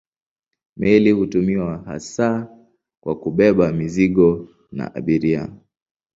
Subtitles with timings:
[0.77, 2.57] Meli hutumiwa hasa
[3.03, 5.51] kwa kubeba mizigo na abiria.